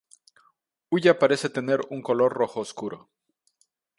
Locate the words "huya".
0.89-1.19